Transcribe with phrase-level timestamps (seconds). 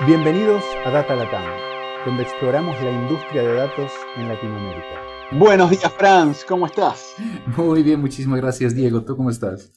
[0.00, 1.44] Bienvenidos a Data Latam,
[2.04, 5.00] donde exploramos la industria de datos en Latinoamérica.
[5.30, 7.14] Buenos días, Franz, ¿cómo estás?
[7.56, 9.04] Muy bien, muchísimas gracias, Diego.
[9.04, 9.72] ¿Tú cómo estás?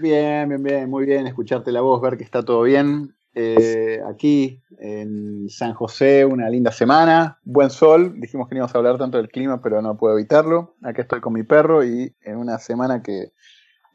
[0.00, 1.28] Bien, bien, bien, muy bien.
[1.28, 3.14] Escucharte la voz, ver que está todo bien.
[3.34, 8.20] Eh, aquí en San José, una linda semana, buen sol.
[8.20, 10.74] Dijimos que no íbamos a hablar tanto del clima, pero no puedo evitarlo.
[10.82, 13.32] Acá estoy con mi perro y en una semana que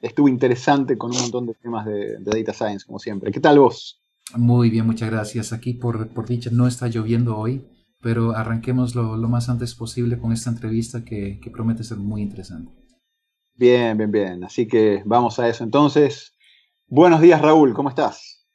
[0.01, 3.31] estuvo interesante con un montón de temas de, de Data Science, como siempre.
[3.33, 4.01] ¿Qué tal vos?
[4.35, 5.53] Muy bien, muchas gracias.
[5.53, 7.65] Aquí por, por dicha no está lloviendo hoy,
[8.01, 12.21] pero arranquemos lo, lo más antes posible con esta entrevista que, que, promete ser muy
[12.21, 12.71] interesante.
[13.55, 14.43] Bien, bien, bien.
[14.43, 16.33] Así que vamos a eso entonces.
[16.87, 18.45] Buenos días, Raúl, ¿cómo estás?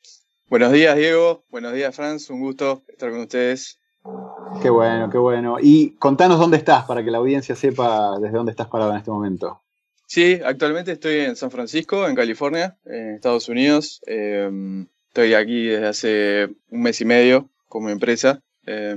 [0.47, 1.45] Buenos días, Diego.
[1.49, 2.29] Buenos días, Franz.
[2.29, 3.81] Un gusto estar con ustedes.
[4.61, 5.57] Qué bueno, qué bueno.
[5.61, 9.11] Y contanos dónde estás para que la audiencia sepa desde dónde estás parado en este
[9.11, 9.63] momento.
[10.07, 14.03] Sí, actualmente estoy en San Francisco, en California, en Estados Unidos.
[14.07, 18.41] Eh, Estoy aquí desde hace un mes y medio como empresa.
[18.67, 18.97] Eh,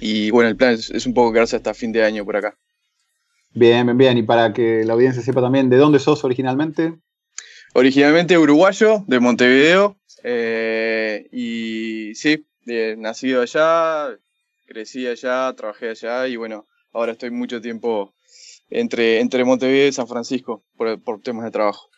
[0.00, 2.56] y bueno, el plan es, es, un poco quedarse hasta fin de año por acá.
[3.52, 4.16] Bien, bien, bien.
[4.16, 6.94] Y para que la audiencia sepa también, ¿de dónde sos originalmente?
[7.74, 9.98] Originalmente uruguayo, de Montevideo.
[10.24, 14.18] Eh, y sí, eh, nacido allá,
[14.64, 18.14] crecí allá, trabajé allá y bueno, ahora estoy mucho tiempo
[18.70, 21.90] entre, entre Montevideo y San Francisco por, por temas de trabajo.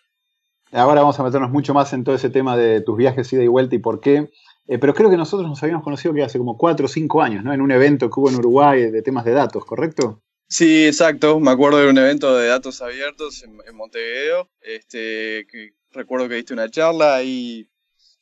[0.73, 3.49] Ahora vamos a meternos mucho más en todo ese tema de tus viajes ida y
[3.49, 4.31] vuelta y por qué.
[4.67, 7.43] Eh, pero creo que nosotros nos habíamos conocido que hace como cuatro o cinco años,
[7.43, 7.55] ¿no?
[7.55, 10.23] En un evento que hubo en Uruguay de temas de datos, ¿correcto?
[10.47, 11.41] Sí, exacto.
[11.41, 14.49] Me acuerdo de un evento de datos abiertos en, en Montevideo.
[14.61, 17.67] Este, que recuerdo que diste una charla y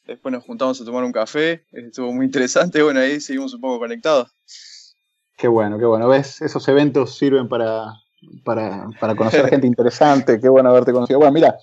[0.07, 1.65] después nos juntamos a tomar un café.
[1.73, 2.83] Estuvo muy interesante.
[2.83, 4.31] Bueno, ahí seguimos un poco conectados.
[5.37, 6.09] Qué bueno, qué bueno.
[6.09, 6.41] ¿Ves?
[6.43, 7.93] Esos eventos sirven para,
[8.45, 10.41] para, para conocer gente interesante.
[10.41, 11.19] Qué bueno haberte conocido.
[11.19, 11.57] Bueno, mira,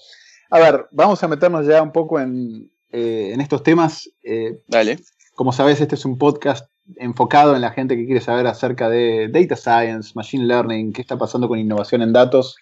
[0.54, 4.08] a ver, vamos a meternos ya un poco en, eh, en estos temas.
[4.22, 5.00] Eh, Dale.
[5.34, 9.30] Como sabes, este es un podcast enfocado en la gente que quiere saber acerca de
[9.30, 12.56] data science, machine learning, qué está pasando con innovación en datos.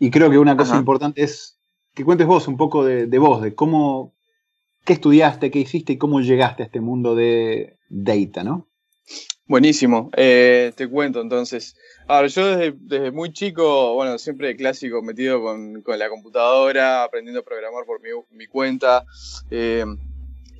[0.00, 0.80] Y creo que una cosa Ajá.
[0.80, 1.60] importante es
[1.94, 4.14] que cuentes vos un poco de, de, vos, de cómo,
[4.84, 8.66] qué estudiaste, qué hiciste y cómo llegaste a este mundo de data, ¿no?
[9.46, 10.10] Buenísimo.
[10.16, 11.76] Eh, te cuento entonces.
[12.08, 17.84] Ahora, yo desde, muy chico, bueno, siempre clásico, metido con, la computadora, aprendiendo a programar
[17.84, 19.04] por mi, cuenta.
[19.50, 19.84] Eh,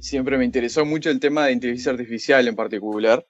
[0.00, 3.26] siempre me interesó mucho el tema de inteligencia artificial en particular.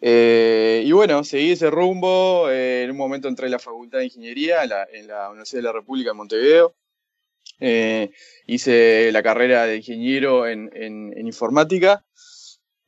[0.00, 2.48] Eh, y bueno, seguí ese rumbo.
[2.50, 4.62] Eh, en un momento entré en la Facultad de Ingeniería
[4.92, 6.74] en la, Universidad de la República en Montevideo.
[8.46, 12.04] Hice la carrera de ingeniero en, en, en informática.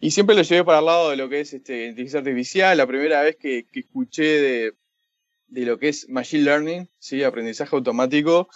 [0.01, 2.77] Y siempre lo llevé para el lado de lo que es este, inteligencia artificial.
[2.77, 4.75] La primera vez que, que escuché de,
[5.49, 7.23] de, lo que es machine learning, ¿sí?
[7.23, 8.49] aprendizaje automático,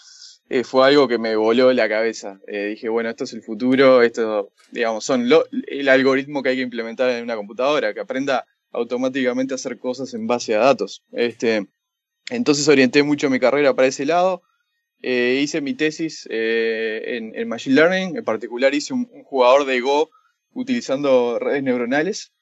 [0.50, 2.40] eh, fue algo que me voló la cabeza.
[2.46, 6.56] Eh, dije, bueno, esto es el futuro, esto, digamos, son lo, el algoritmo que hay
[6.56, 11.02] que implementar en una computadora, que aprenda automáticamente a hacer cosas en base a datos.
[11.12, 11.66] Este,
[12.30, 14.42] entonces orienté mucho mi carrera para ese lado.
[15.00, 19.64] Eh, hice mi tesis eh, en, en, Machine Learning, en particular hice un, un jugador
[19.64, 20.10] de Go
[20.58, 22.32] utilizando redes neuronales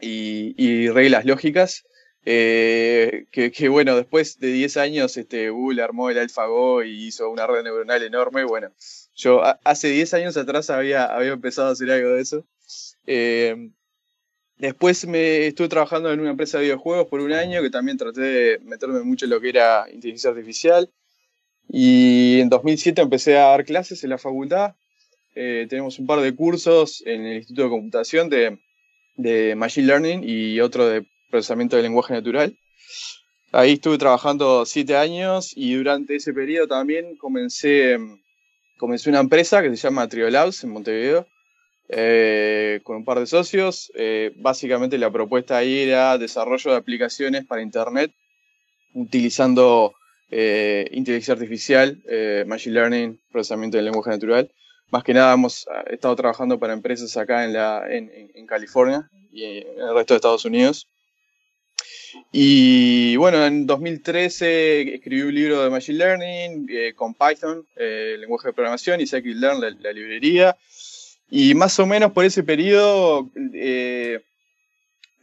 [0.00, 1.84] y, reglas lógicas.
[2.26, 7.46] Eh, que, bueno, después de 10 años este, Google armó el AlphaGo y hizo una
[7.46, 8.44] red neuronal enorme.
[8.44, 8.70] Bueno,
[9.14, 12.46] yo hace 10 años atrás había, había empezado a hacer algo de eso.
[13.06, 13.70] Eh,
[14.58, 18.20] después me estuve trabajando en una empresa de videojuegos por un año que también traté
[18.20, 20.90] de meterme mucho en lo que era inteligencia artificial.
[21.68, 24.74] Y en 2007 empecé a dar clases en la facultad
[25.34, 28.58] eh, tenemos un par de cursos en el Instituto de Computación de,
[29.16, 32.56] de, Machine Learning y otro de procesamiento del lenguaje natural.
[33.52, 37.98] Ahí estuve trabajando siete años y durante ese periodo también comencé,
[38.78, 41.26] comencé una empresa que se llama Triolabs en Montevideo
[41.88, 43.90] eh, con un par de socios.
[43.94, 48.12] Eh, básicamente la propuesta ahí era desarrollo de aplicaciones para Internet
[48.94, 49.94] utilizando
[50.30, 52.00] eh, inteligencia artificial,
[52.46, 54.50] Machine Learning, procesamiento del lenguaje natural
[54.90, 59.44] más que nada hemos ah, estado trabajando para empresas acá en, la, en, California y
[59.44, 60.88] en el resto de Estados Unidos.
[62.32, 68.48] Y bueno, en 2013 escribí un libro de Machine Learning eh, con Python, eh, lenguaje
[68.48, 70.56] de programación, y Scikit-Learn, la, librería.
[71.28, 74.20] Y más o menos por ese periodo eh,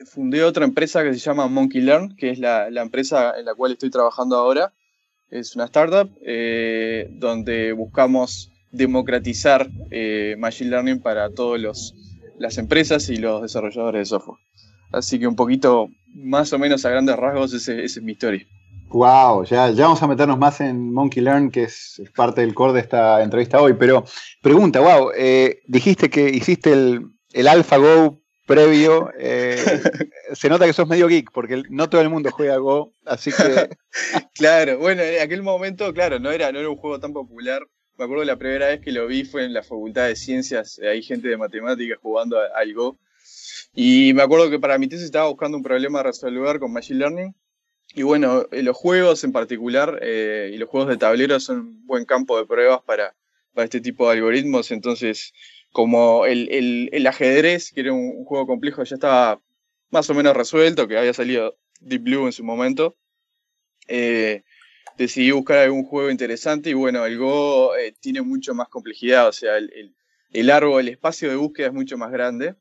[0.05, 3.55] fundé otra empresa que se llama Monkey Learn, que es la, la empresa en la
[3.55, 4.73] cual estoy trabajando ahora.
[5.29, 11.93] Es una startup eh, donde buscamos democratizar eh, Machine Learning para todas
[12.37, 14.39] las empresas y los desarrolladores de software.
[14.91, 18.45] Así que un poquito, más o menos a grandes rasgos, esa es mi historia.
[18.89, 22.73] Wow, ya, ya vamos a meternos más en Monkey Learn, que es, parte del core
[22.73, 23.73] de esta entrevista hoy.
[23.73, 24.05] Pero
[24.41, 29.57] pregunta, wow, eh, dijiste que hiciste el, el AlphaGo previo, eh,
[30.33, 33.69] se nota que sos medio geek, porque no todo el mundo juega Go, así que...
[34.33, 37.61] claro, bueno, en aquel momento, claro, no era, no era un juego tan popular.
[37.97, 41.01] Me acuerdo la primera vez que lo vi fue en la Facultad de Ciencias, hay
[41.01, 42.99] gente de matemáticas jugando al Go.
[43.73, 46.99] Y me acuerdo que para mi tesis estaba buscando un problema a resolver con Machine
[46.99, 47.35] Learning.
[47.95, 51.88] Y bueno, eh, los juegos en particular eh, y los juegos de tablero son un
[51.88, 53.15] buen campo de pruebas para,
[53.53, 54.69] para este tipo de algoritmos.
[54.69, 55.33] Entonces,
[55.71, 59.41] como el, el, ajedrez, que era un, juego complejo, ya estaba
[59.89, 62.95] más o menos resuelto, que había salido Deep Blue en su momento,
[63.88, 64.44] eh,
[64.97, 69.31] decidí buscar algún juego interesante y bueno, el Go eh, tiene mucho más complejidad, o
[69.31, 69.94] sea, el,
[70.33, 72.55] el, árbol, el espacio de búsqueda es mucho más grande,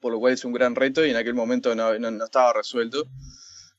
[0.00, 1.92] por lo cual es un gran reto y en aquel momento no,
[2.24, 3.06] estaba resuelto.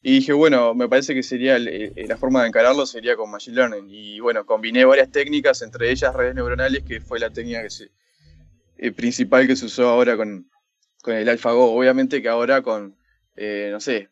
[0.03, 3.87] Y dije, bueno, me parece que sería la forma de encararlo sería con Machine Learning.
[3.87, 7.61] Y bueno, combiné varias técnicas, entre ellas redes neuronales, que fue la técnica
[8.77, 10.49] eh, principal que se usó ahora con,
[11.03, 11.71] con el AlphaGo.
[11.71, 12.97] Obviamente que ahora con,
[13.35, 14.09] eh, no sé,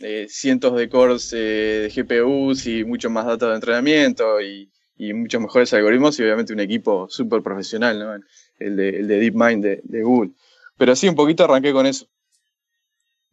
[0.00, 4.70] eh, cientos de cores de GPUs y mucho más datos de entrenamiento y,
[5.14, 8.14] muchos mejores algoritmos y obviamente un equipo súper profesional, ¿no?
[8.58, 10.32] El de, el de DeepMind de, Google.
[10.76, 12.06] Pero sí, un poquito arranqué con eso.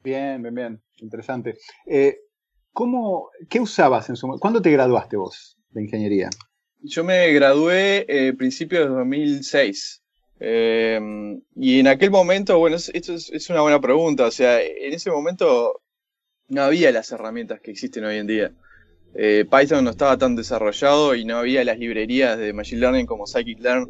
[0.01, 0.81] Bien, bien, bien.
[1.00, 1.57] Interesante.
[2.71, 6.30] ¿cómo, ¿Qué usabas en su ¿Cuándo te graduaste vos de ingeniería?
[6.81, 10.04] Yo me gradué eh, principios de 2006.
[10.39, 14.27] Eh, y en aquel momento, bueno, esto es, una buena pregunta.
[14.27, 15.81] O sea, en ese momento
[16.49, 18.51] no había las herramientas que existen hoy en día.
[19.15, 23.25] Eh, Python no estaba tan desarrollado y no había las librerías de Machine Learning como
[23.25, 23.89] Scikit-Learn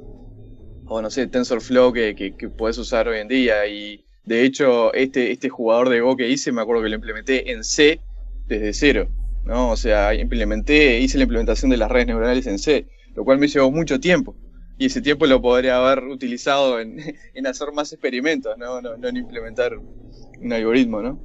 [0.89, 3.65] o no sé, TensorFlow que, que, que puedes usar hoy en día.
[3.67, 7.51] Y de hecho, este, este jugador de Go que hice, me acuerdo que lo implementé
[7.51, 7.99] en C
[8.47, 9.09] desde cero.
[9.43, 9.71] ¿no?
[9.71, 13.47] O sea, implementé, hice la implementación de las redes neuronales en C, lo cual me
[13.47, 14.35] llevó mucho tiempo
[14.77, 16.99] y ese tiempo lo podría haber utilizado en,
[17.45, 18.81] hacer más experimentos, ¿no?
[18.81, 21.19] No, en implementar un algoritmo, ¿no?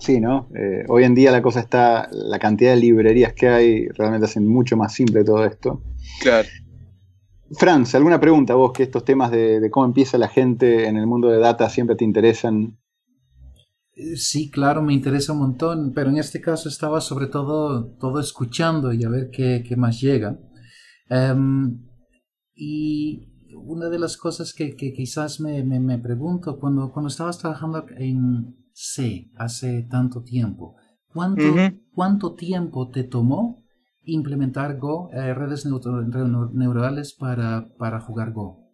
[0.00, 0.48] Sí, ¿no?
[0.54, 4.48] Eh, hoy en día la cosa está, la cantidad de librerías que hay realmente hacen
[4.48, 5.82] mucho más simple todo esto.
[6.22, 6.48] Claro.
[7.52, 11.28] Franz, ¿alguna pregunta vos que estos temas de, cómo empieza la gente en el mundo
[11.28, 12.78] de data siempre te interesan?
[13.94, 18.20] Eh, sí, claro, me interesa un montón, pero en este caso estaba sobre todo, todo
[18.20, 20.38] escuchando y a ver qué, más llega.
[21.10, 21.86] Em,
[22.54, 29.30] y una de las cosas que, quizás me, pregunto, cuando, cuando estabas trabajando en C
[29.36, 30.74] hace tanto tiempo,
[31.12, 31.42] ¿cuánto,
[31.94, 33.62] ¿cuánto tiempo te tomó
[34.04, 38.70] implementar Go, eh, redes neuronales para, para jugar Go?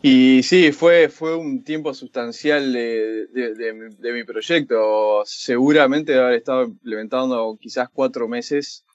[0.00, 5.22] Y sí, fue, fue un tiempo sustancial de, de, mi, proyecto.
[5.26, 8.86] Seguramente haber estado implementando quizás cuatro meses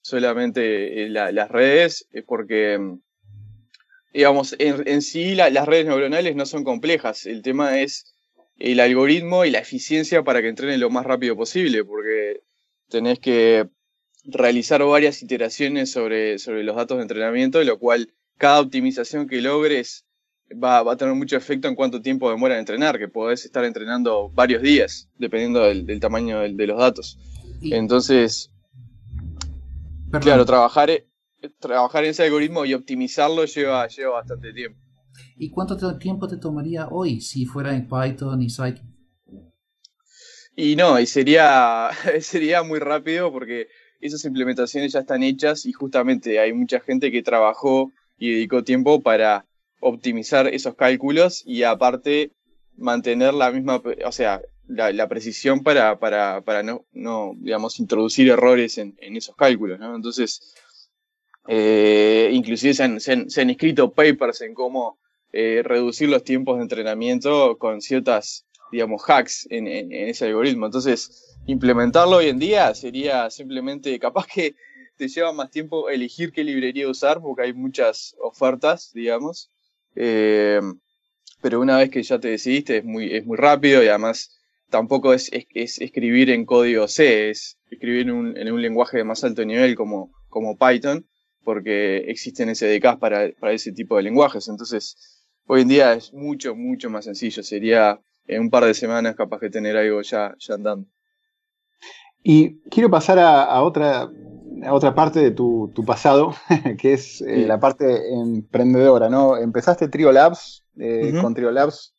[0.00, 3.00] solamente eh, las redes, es porque, mm,
[4.14, 7.26] digamos, en, sí las redes neuronales no son complejas.
[7.26, 8.09] El tema es
[8.60, 12.42] el algoritmo y la eficiencia para que entrene lo más rápido posible, porque
[12.88, 13.68] tenés que
[14.24, 20.04] realizar varias iteraciones sobre, sobre los datos de entrenamiento, lo cual cada optimización que logres
[20.52, 24.28] va, a tener mucho efecto en cuánto tiempo demora en entrenar, que podés estar entrenando
[24.30, 27.18] varios días, dependiendo del, tamaño de, los datos.
[27.62, 28.50] Entonces,
[30.20, 31.06] Claro, trabajar, e,
[31.60, 34.78] trabajar en ese algoritmo y optimizarlo lleva, lleva bastante tiempo.
[35.42, 38.84] ¿Y cuánto tiempo te tomaría hoy si fuera en Python y Scikit?
[40.54, 41.88] Y no, y sería,
[42.20, 43.68] sería muy rápido porque
[44.02, 49.00] esas implementaciones ya están hechas y justamente hay mucha gente que trabajó y dedicó tiempo
[49.00, 49.46] para
[49.80, 52.32] optimizar esos cálculos y aparte
[52.76, 58.76] mantener la misma, o sea, la, precisión para, para, para no, no, digamos, introducir errores
[58.76, 59.96] en, en esos cálculos, ¿no?
[59.96, 60.54] Entonces,
[61.48, 64.98] eh, inclusive se han, se, han, escrito papers en cómo
[65.32, 70.66] eh, reducir los tiempos de entrenamiento con ciertas, digamos, hacks en, ese algoritmo.
[70.66, 74.54] Entonces, implementarlo hoy en día sería simplemente, capaz que
[74.96, 79.50] te lleva más tiempo elegir qué librería usar, porque hay muchas ofertas, digamos.
[79.94, 80.60] Eh,
[81.40, 84.36] pero una vez que ya te decidiste es muy, es muy rápido y además
[84.68, 89.24] tampoco es, escribir en código C, es escribir en un, en un, lenguaje de más
[89.24, 91.06] alto nivel como, como Python,
[91.44, 94.48] porque existen SDKs para, para ese tipo de lenguajes.
[94.48, 97.42] Entonces, hoy en día es mucho, mucho más sencillo.
[97.42, 100.86] Sería en un par de semanas capaz de tener algo ya, ya andando.
[102.22, 104.10] Y quiero pasar a, otra,
[104.62, 106.34] a otra parte de tu, tu pasado,
[106.78, 109.36] que es eh, la parte emprendedora, ¿no?
[109.36, 111.94] Empezaste Trio Labs, eh, con Trio Labs.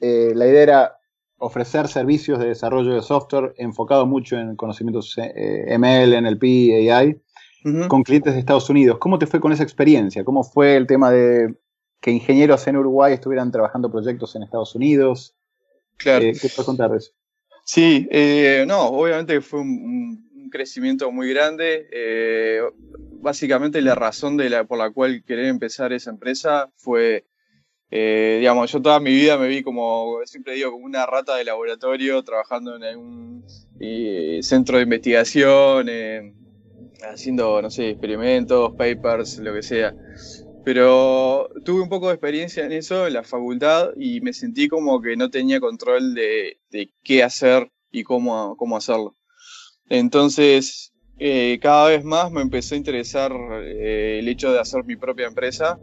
[0.00, 0.96] Eh, la idea era
[1.38, 6.42] ofrecer servicios de desarrollo de software enfocado mucho en conocimientos eh, ML, NLP,
[6.90, 7.20] AI,
[7.88, 8.98] con clientes de Estados Unidos.
[8.98, 10.24] ¿Cómo te fue con esa experiencia?
[10.24, 11.54] ¿Cómo fue el tema de
[12.04, 15.34] que ingenieros en Uruguay estuvieran trabajando proyectos en Estados Unidos.
[15.96, 16.22] Claro.
[16.22, 17.12] Eh, ¿Qué puedes contar de eso?
[17.64, 21.88] Sí, eh, no, obviamente fue un, un crecimiento muy grande.
[21.90, 22.60] Eh,
[23.22, 27.24] básicamente la razón de la, por la cual querer empezar esa empresa fue,
[27.90, 31.44] eh, digamos, yo toda mi vida me vi como, siempre digo, como una rata de
[31.44, 33.46] laboratorio trabajando en un
[33.80, 35.88] eh, centro de investigación,
[37.10, 39.94] haciendo, no sé, experimentos, papers, lo que sea.
[40.64, 45.00] Pero tuve un poco de experiencia en eso en la facultad y me sentí como
[45.00, 49.14] que no tenía control de, de qué hacer y cómo, cómo hacerlo.
[49.88, 54.96] Entonces, eh, cada vez más me empezó a interesar eh, el hecho de hacer mi
[54.96, 55.78] propia empresa,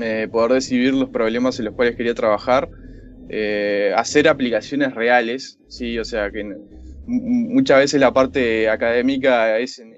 [0.00, 2.68] eh, poder decidir los problemas en los cuales quería trabajar,
[3.28, 6.44] eh, hacer aplicaciones reales, sí, o sea que
[7.06, 9.96] muchas veces la parte académica es en,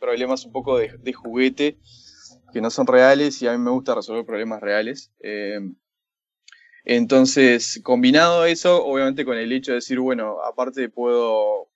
[0.00, 1.76] problemas un poco de, juguete
[2.52, 5.12] que no son reales y a mí me gusta resolver problemas reales.
[5.20, 5.60] Eh,
[6.84, 11.68] entonces, combinado eso, obviamente con el hecho de decir, bueno, aparte puedo,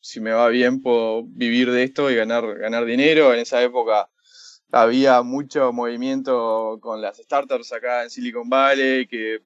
[0.00, 3.32] si me va bien, puedo vivir de esto y ganar, ganar dinero.
[3.32, 4.10] En esa época
[4.70, 9.40] había mucho movimiento con las startups acá en Silicon Valley, que,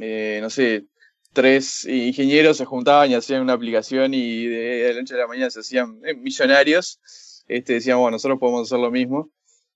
[0.00, 0.86] eh, no sé,
[1.32, 5.50] tres ingenieros se juntaban y hacían una aplicación y de, la noche a la mañana
[5.50, 6.98] se hacían eh, millonarios.
[7.46, 9.30] Este, decían, bueno, nosotros podemos hacer lo mismo.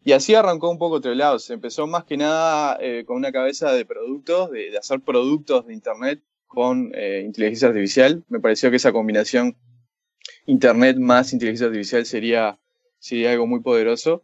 [0.05, 1.01] Y así arrancó un poco.
[1.39, 5.67] Se empezó más que nada eh, con una cabeza de productos, de, de, hacer productos
[5.67, 8.23] de Internet con eh, inteligencia artificial.
[8.29, 9.57] Me pareció que esa combinación
[10.47, 12.59] Internet más inteligencia artificial sería,
[12.99, 14.23] sería algo muy poderoso.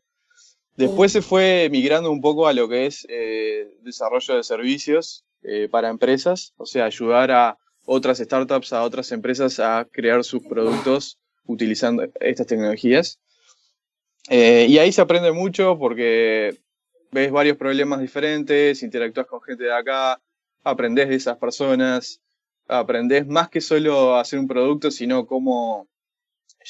[0.76, 5.24] Después se fue migrando un poco a lo que es eh, desarrollo de servicios
[5.70, 11.18] para empresas, o sea, ayudar a otras startups, a otras empresas a crear sus productos
[11.46, 13.18] utilizando estas tecnologías.
[14.28, 16.58] Eh, y ahí se aprende mucho porque
[17.10, 20.20] ves varios problemas diferentes, interactúas con gente de acá,
[20.62, 22.20] aprendes de esas personas,
[22.68, 25.88] aprendes más que solo hacer un producto, sino cómo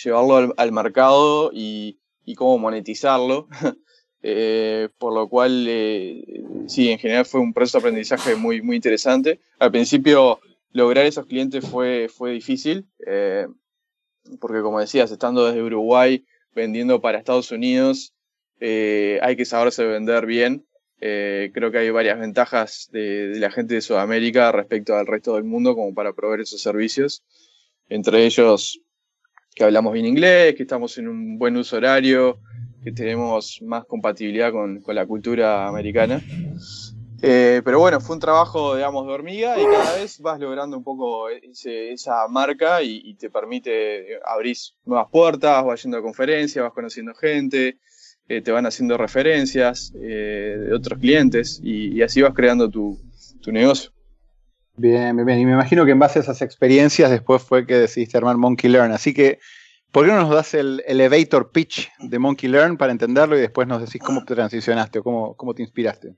[0.02, 1.98] llevarlo al, mercado y,
[2.36, 3.48] cómo monetizarlo.
[4.22, 8.76] eh, por lo cual, eh, sí, en general fue un proceso de aprendizaje muy, muy
[8.76, 9.40] interesante.
[9.58, 10.40] Al principio,
[10.72, 12.86] lograr esos clientes fue, fue difícil,
[14.40, 18.14] porque como decías, estando desde Uruguay, vendiendo para Estados Unidos,
[18.60, 20.66] eh, hay que saberse vender bien.
[21.00, 25.44] Eh, creo que hay varias ventajas de, la gente de Sudamérica respecto al resto del
[25.44, 27.24] mundo como para proveer esos servicios.
[27.88, 28.80] Entre ellos,
[29.54, 32.38] que hablamos bien inglés, que estamos en un buen uso horario,
[32.84, 36.22] que tenemos más compatibilidad con la cultura americana.
[37.22, 40.84] Eh, pero bueno, fue un trabajo, digamos, de hormiga y cada vez vas logrando un
[40.84, 47.14] poco esa marca y, te permite abrir nuevas puertas, vas yendo a conferencias, vas conociendo
[47.14, 47.78] gente,
[48.28, 52.98] eh, te van haciendo referencias eh, de otros clientes y, y, así vas creando tu,
[53.42, 53.90] tu negocio.
[54.76, 55.40] Bien, bien, bien.
[55.40, 58.70] Y me imagino que en base a esas experiencias después fue que decidiste armar Monkey
[58.70, 58.92] Learn.
[58.92, 59.40] Así que,
[59.92, 63.68] ¿por qué no nos das el elevator pitch de Monkey Learn para entenderlo y después
[63.68, 66.14] nos decís cómo te transicionaste o cómo, cómo te inspiraste?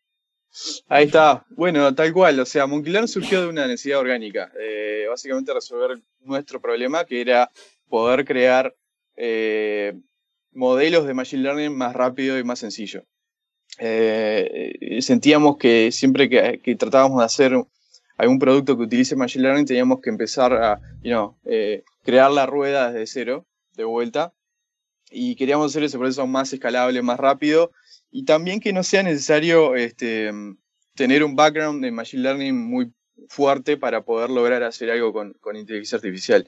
[0.89, 1.45] Ahí está.
[1.51, 2.39] Bueno, tal cual.
[2.41, 4.53] O sea, Monkey Learn surgió de una necesidad orgánica.
[4.61, 7.51] Eh, básicamente resolver nuestro problema, que era
[7.89, 8.75] poder crear
[9.17, 9.95] eh,
[10.53, 13.05] modelos de Machine Learning más rápido y más sencillo.
[13.79, 17.53] Eh, sentíamos que siempre que, que, tratábamos de hacer
[18.19, 21.37] algún producto que utilice Machine Learning, teníamos que empezar a you know,
[22.05, 24.35] crear la rueda desde cero, de vuelta.
[25.11, 27.73] Y queríamos hacer ese proceso más escalable, más rápido
[28.13, 30.31] y también que no sea necesario este,
[30.95, 32.93] tener un background de Machine Learning muy
[33.29, 36.47] fuerte para poder lograr hacer algo con, con inteligencia artificial.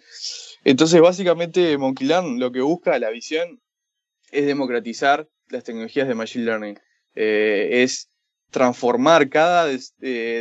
[0.63, 3.63] Entonces, básicamente, Monkey Learn lo que busca, la visión,
[4.31, 6.79] es democratizar las tecnologías de Machine Learning.
[7.15, 8.11] Eh, es
[8.51, 9.79] transformar cada eh,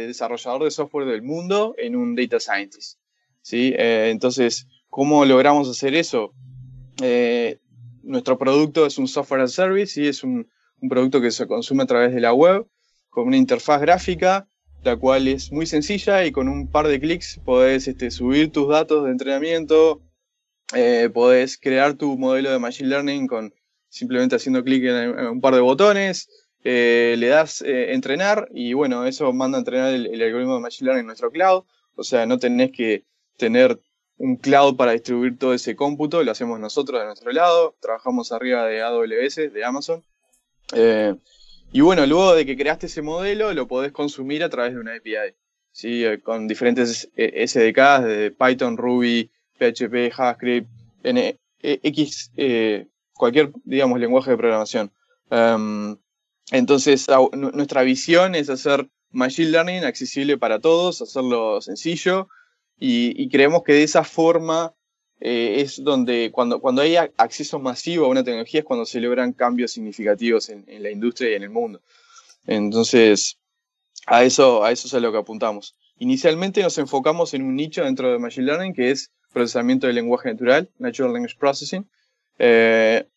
[0.07, 2.99] desarrollador de software del mundo en un data scientist.
[3.41, 3.73] ¿sí?
[3.77, 6.33] Eh, entonces, ¿cómo logramos hacer eso?
[8.03, 10.47] Nuestro producto es un software as service y es un,
[10.83, 12.67] un producto que se consume a través de la web,
[13.09, 14.49] con una interfaz gráfica,
[14.83, 18.67] la cual es muy sencilla y con un par de clics podés este, subir tus
[18.67, 20.01] datos de entrenamiento,
[20.75, 23.53] eh, podés crear tu modelo de Machine Learning con
[23.87, 26.27] simplemente haciendo clic en, un par de botones,
[26.65, 30.61] eh, le das eh, entrenar y bueno, eso manda a entrenar el, el, algoritmo de
[30.61, 31.63] Machine Learning en nuestro cloud,
[31.95, 33.05] o sea, no tenés que
[33.37, 33.79] tener
[34.17, 38.65] un cloud para distribuir todo ese cómputo, lo hacemos nosotros de nuestro lado, trabajamos arriba
[38.65, 40.03] de AWS, de Amazon,
[40.73, 41.15] eh,
[41.71, 44.95] y bueno, luego de que creaste ese modelo, lo podés consumir a través de una
[44.95, 45.35] API,
[45.71, 46.05] ¿sí?
[46.05, 50.69] Eh, con diferentes SDKs de Python, Ruby, PHP, JavaScript,
[51.03, 54.91] eh, cualquier, digamos, lenguaje de programación.
[55.29, 55.97] Um,
[56.51, 62.27] entonces, nuestra visión es hacer Machine Learning accesible para todos, hacerlo sencillo
[62.79, 64.73] y, creemos que de esa forma
[65.25, 69.31] eh, es donde cuando, cuando hay acceso masivo a una tecnología es cuando se logran
[69.31, 71.79] cambios significativos en, la industria y en el mundo.
[72.45, 73.37] Entonces,
[74.05, 75.77] a eso, a eso es a lo que apuntamos.
[75.97, 80.29] Inicialmente nos enfocamos en un nicho dentro de Machine Learning que es procesamiento del lenguaje
[80.29, 81.87] natural, Natural Language Processing,
[82.37, 83.07] eh,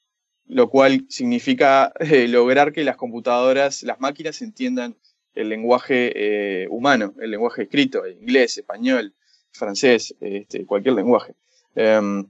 [0.47, 4.95] lo cual significa eh, lograr que las computadoras, las máquinas entiendan
[5.35, 9.13] el lenguaje eh, humano, el lenguaje escrito, inglés, español,
[9.51, 11.35] francés, este, cualquier lenguaje.
[11.77, 12.29] Em,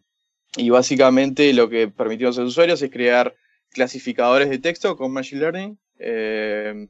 [0.56, 3.34] y básicamente lo que permitimos a los usuarios es crear
[3.70, 6.88] clasificadores de texto con Machine Learning em,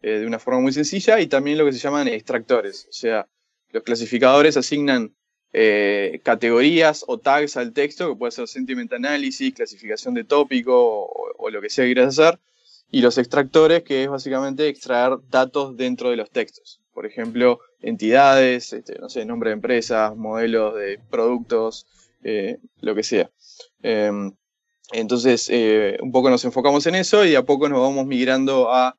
[0.00, 2.86] de una forma muy sencilla y también lo que se llaman extractores.
[2.88, 3.26] O sea,
[3.70, 5.14] los clasificadores asignan
[5.56, 11.50] eh, categorías o tags al texto, que puede ser sentiment analysis, clasificación de tópico o,
[11.50, 12.40] lo que sea que quieras hacer,
[12.90, 16.80] y los extractores, que es básicamente extraer datos dentro de los textos.
[16.92, 21.86] Por ejemplo, entidades, este, no sé, nombre de empresas, modelos de productos,
[22.22, 23.30] eh, lo que sea.
[23.82, 24.32] Em,
[24.92, 28.96] entonces, eh, un poco nos enfocamos en eso y a poco nos vamos migrando a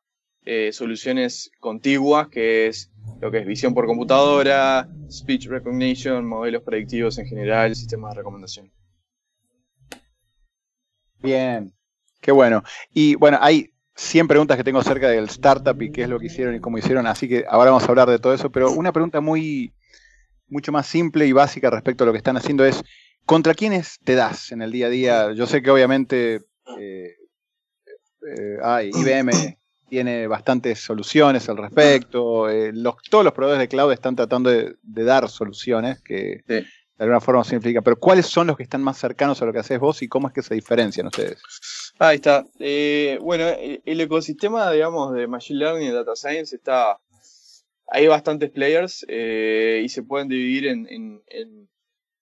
[0.72, 7.26] soluciones contiguas, que es lo que es visión por computadora, speech recognition, modelos predictivos en
[7.26, 8.72] general, sistemas de recomendación.
[11.20, 11.74] Bien,
[12.22, 12.64] qué bueno.
[12.94, 16.26] Y bueno, hay 100 preguntas que tengo acerca del startup y qué es lo que
[16.28, 18.92] hicieron y cómo hicieron, así que ahora vamos a hablar de todo eso, pero una
[18.92, 19.74] pregunta muy,
[20.48, 22.84] mucho más simple y básica respecto a lo que están haciendo es,
[23.26, 25.34] ¿contra quiénes te das en el día a día?
[25.34, 26.42] Yo sé que obviamente
[26.78, 27.16] eh,
[28.28, 29.32] eh, IBM
[29.88, 32.50] tiene bastantes soluciones al respecto.
[32.50, 32.74] Eh,
[33.10, 36.66] todos los proveedores de cloud están tratando de, dar soluciones que de
[36.98, 37.82] alguna forma significa.
[37.82, 40.28] Pero ¿cuáles son los que están más cercanos a lo que haces vos y cómo
[40.28, 41.42] es que se diferencian ustedes?
[42.00, 42.46] Ahí está.
[42.60, 47.00] Eh, bueno, el, ecosistema, digamos, de Machine Learning y Data Science está...
[47.88, 51.22] Hay bastantes players eh, y se pueden dividir en,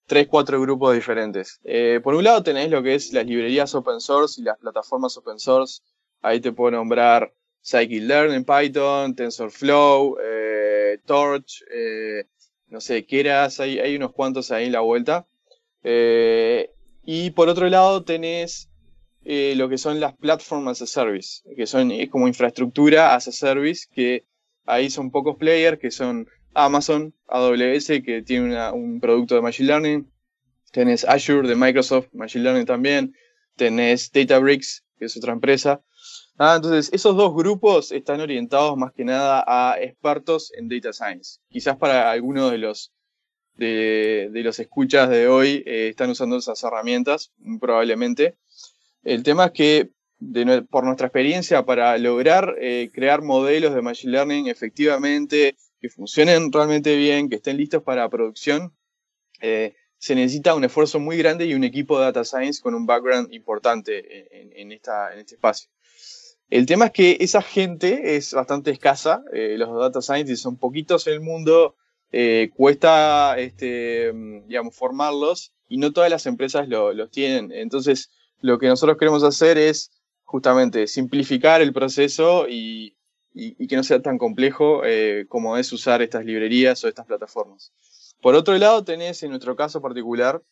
[0.06, 1.60] tres, cuatro grupos diferentes.
[2.02, 5.38] por un lado tenéis lo que es las librerías open source y las plataformas open
[5.38, 5.80] source.
[6.20, 7.32] Ahí te puedo nombrar
[7.64, 12.26] Scikit-learn en Python, TensorFlow, eh, Torch, eh,
[12.68, 15.26] no sé, Keras, hay, hay unos cuantos ahí en la vuelta.
[15.82, 16.70] Eh,
[17.02, 18.68] y por otro lado tenés
[19.24, 23.86] lo que son las platforms as a service, que son como infraestructura as a service,
[23.92, 24.24] que
[24.66, 30.10] ahí son pocos players, que son Amazon, AWS, que tiene un producto de Machine Learning,
[30.72, 33.14] tenés Azure de Microsoft, Machine Learning también,
[33.56, 35.82] tenés Databricks, que es otra empresa,
[36.36, 41.38] Ah, entonces, esos dos grupos están orientados más que nada a expertos en data science.
[41.48, 42.92] Quizás para algunos de los,
[43.54, 48.36] de, los escuchas de hoy eh, están usando esas herramientas, probablemente.
[49.04, 49.90] El tema es que,
[50.70, 56.96] por nuestra experiencia, para lograr eh, crear modelos de Machine Learning efectivamente, que funcionen realmente
[56.96, 58.74] bien, que estén listos para producción,
[59.40, 62.86] eh, se necesita un esfuerzo muy grande y un equipo de data science con un
[62.86, 64.26] background importante
[64.60, 65.70] en, este espacio.
[66.48, 71.06] El tema es que esa gente es bastante escasa, eh, los data scientists son poquitos
[71.06, 71.76] en el mundo,
[72.54, 74.12] cuesta, este,
[74.46, 77.50] digamos, formarlos y no todas las empresas los tienen.
[77.50, 78.08] Entonces,
[78.44, 79.90] lo que nosotros queremos hacer es
[80.24, 82.94] justamente simplificar el proceso y,
[83.34, 87.72] que no sea tan complejo eh, como es usar estas librerías o estas plataformas.
[88.20, 90.42] Por otro lado, tenés en nuestro caso particular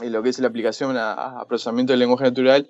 [0.00, 2.68] lo que es la aplicación a procesamiento del lenguaje natural,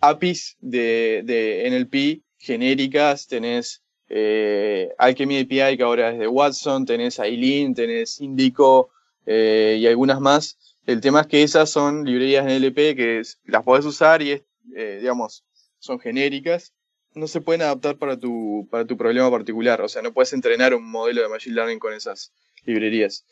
[0.00, 7.20] APIs de, de NLP genéricas, tenés eh, Alchemy API que ahora es de Watson, tenés
[7.20, 8.88] Aileen, tenés Indico
[9.26, 10.56] eh, y algunas más.
[10.88, 14.42] El tema es que esas son librerías NLP que las podés usar y,
[14.74, 15.44] eh, digamos,
[15.78, 16.72] son genéricas.
[17.12, 19.82] No se pueden adaptar para tu, para tu problema particular.
[19.82, 22.32] O sea, no puedes entrenar un modelo de Machine Learning con esas
[22.64, 23.26] librerías.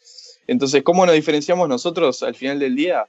[0.46, 3.08] Entonces, ¿cómo nos diferenciamos nosotros al final del día?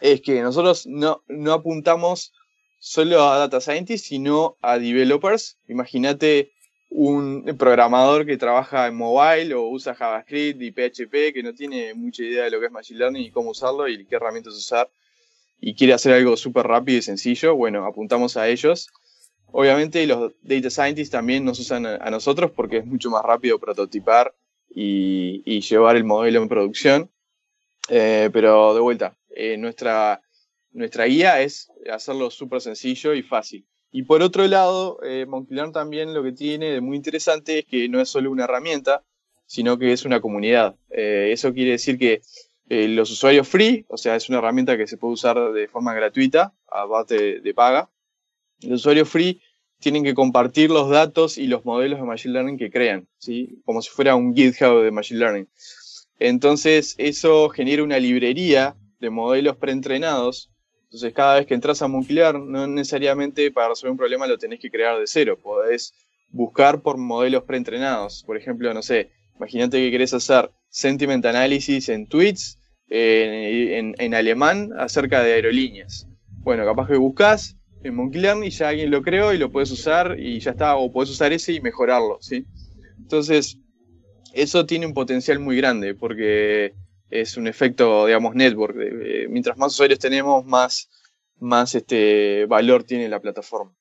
[0.00, 2.32] Es que nosotros no, no apuntamos
[2.80, 5.56] solo a data scientists, sino a developers.
[5.68, 6.50] Imagínate
[6.94, 12.22] un programador que trabaja en mobile o usa JavaScript y PHP, que no tiene mucha
[12.22, 14.90] idea de lo que es Machine Learning y cómo usarlo y qué herramientas usar,
[15.60, 18.88] y quiere hacer algo súper rápido y sencillo, bueno, apuntamos a ellos.
[19.46, 24.34] Obviamente los data scientists también nos usan a, nosotros porque es mucho más rápido prototipar
[24.68, 27.10] y, llevar el modelo en producción.
[27.88, 30.22] Eh, pero de vuelta, eh, nuestra
[30.72, 33.66] nuestra guía es hacerlo súper sencillo y fácil.
[33.92, 35.26] Y por otro lado, eh,
[35.72, 39.04] también lo que tiene de muy interesante es que no es solo una herramienta,
[39.46, 40.76] sino que es una comunidad.
[40.90, 42.22] Eh, eso quiere decir que
[42.70, 45.92] eh, los usuarios free, o sea, es una herramienta que se puede usar de forma
[45.92, 47.90] gratuita, a base de paga.
[48.62, 49.42] Los usuarios free
[49.78, 53.60] tienen que compartir los datos y los modelos de Machine Learning que crean, ¿sí?
[53.64, 55.48] como si fuera un GitHub de Machine Learning.
[56.18, 60.51] Entonces, eso genera una librería de modelos preentrenados.
[60.92, 64.60] Entonces, cada vez que entras a Moncler, no necesariamente para resolver un problema lo tenés
[64.60, 65.38] que crear de cero.
[65.42, 65.94] Podés
[66.28, 68.22] buscar por modelos preentrenados.
[68.26, 72.58] Por ejemplo, no sé, imagínate que querés hacer sentiment analysis en tweets
[72.90, 76.06] en, alemán acerca de aerolíneas.
[76.40, 80.20] Bueno, capaz que buscas en Moncler y ya alguien lo creó y lo puedes usar
[80.20, 82.44] y ya está, o puedes usar ese y mejorarlo, ¿sí?
[82.98, 83.56] Entonces,
[84.34, 86.74] eso tiene un potencial muy grande porque
[87.12, 88.76] es un efecto, digamos, network.
[89.28, 90.88] mientras más usuarios tenemos, más,
[91.38, 93.72] más este valor tiene la plataforma.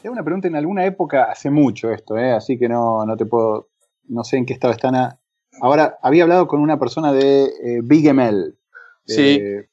[0.00, 2.32] Tengo una pregunta en alguna época, hace mucho esto, ¿eh?
[2.32, 3.68] así que no, no te puedo,
[4.08, 5.18] no sé en qué estado están.
[5.60, 8.56] Ahora, había hablado con una persona de eh, BigML.
[9.04, 9.38] Sí.
[9.40, 9.68] Eh,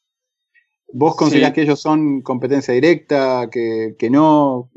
[0.92, 4.72] ¿Vos considerás que ellos son competencia directa, que, no?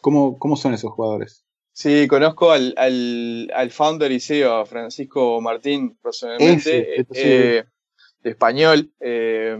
[0.00, 1.44] ¿Cómo, ¿Cómo son esos jugadores?
[1.78, 7.66] Sí, conozco al, al, founder y CEO, Francisco Martín, personalmente, eh,
[8.20, 8.92] de español.
[8.98, 9.56] Eh,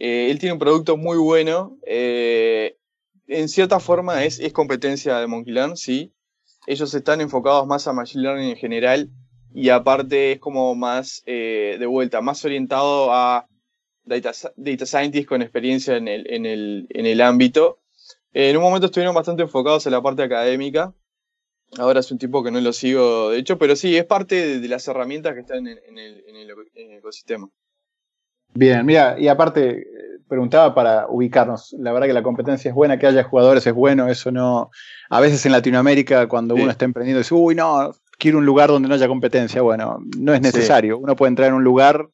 [0.00, 1.78] eh, él tiene un producto muy bueno.
[1.86, 6.12] en cierta forma es, es competencia de Monkey Learn, sí.
[6.66, 9.08] Ellos están enfocados más a Machine Learning en general
[9.54, 13.46] y aparte es como más, de vuelta, más orientado a
[14.02, 17.78] data, data scientists con experiencia en el, en el, en el ámbito.
[18.32, 20.92] En un momento estuvieron bastante enfocados en la parte académica,
[21.76, 24.68] Ahora es un tipo que no lo sigo, de hecho, pero sí, es parte de,
[24.68, 27.48] las herramientas que están en, el, ecosistema.
[28.54, 29.86] Bien, mira, y aparte,
[30.28, 31.74] preguntaba para ubicarnos.
[31.78, 34.70] La verdad que la competencia es buena, que haya jugadores es bueno, eso no.
[35.10, 38.88] A veces en Latinoamérica, cuando uno está emprendiendo, dice, uy, no, quiero un lugar donde
[38.88, 39.62] no haya competencia.
[39.62, 40.98] Bueno, no es necesario.
[40.98, 42.08] Uno puede entrar en un lugar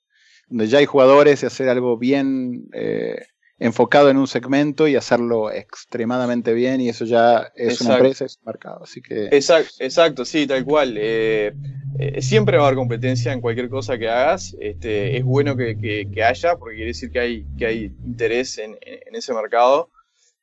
[0.49, 2.69] donde ya hay jugadores y hacer algo bien.
[2.73, 3.27] Eh,
[3.65, 8.37] enfocado en un segmento y hacerlo extremadamente bien y eso ya es una empresa, es
[8.37, 8.83] un mercado.
[8.83, 9.29] Así que...
[9.33, 10.97] Exacto, exacto sí, tal cual.
[10.99, 11.55] Eh,
[11.99, 14.55] eh, siempre va a haber competencia en cualquier cosa que hagas.
[14.61, 18.77] Este, es bueno que, haya porque quiere decir que hay, que hay interés en,
[19.15, 19.89] ese mercado.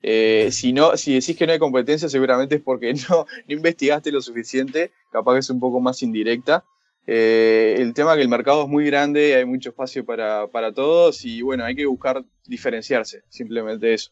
[0.01, 4.11] Eh, si, no, si decís que no hay competencia, seguramente es porque no, no investigaste
[4.11, 6.65] lo suficiente, capaz que es un poco más indirecta.
[7.07, 11.25] Eh, el tema es que el mercado es muy grande, hay mucho espacio para, todos
[11.25, 14.11] y bueno, hay que buscar diferenciarse, simplemente eso.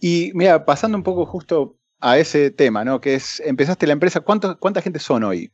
[0.00, 3.00] Y mira, pasando un poco justo a ese tema, ¿no?
[3.00, 5.50] Que es, empezaste la empresa, ¿cuánta gente son hoy?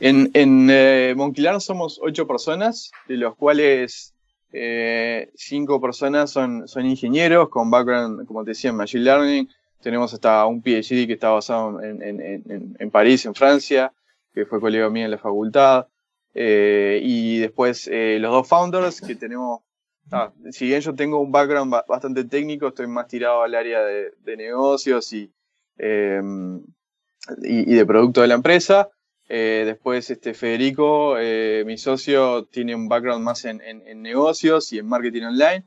[0.00, 1.14] En, en eh,
[1.60, 4.14] somos ocho personas, de los cuales
[4.52, 9.48] eh, cinco personas son, son ingenieros con background, como te decía, en Machine Learning.
[9.80, 13.92] Tenemos hasta un PhD que está basado en, en París, en Francia
[14.34, 15.86] que fue colega mío en la facultad.
[16.34, 19.60] Eh, y después eh, los dos founders que tenemos,
[20.10, 24.36] ah, si bien yo tengo un background bastante técnico, estoy más tirado al área de,
[24.36, 25.12] negocios
[25.78, 26.60] em,
[27.42, 28.90] y, y, de producto de la empresa.
[29.28, 31.16] Eh, después este Federico,
[31.64, 33.62] mi socio, tiene un background más en,
[34.02, 35.64] negocios y en marketing online.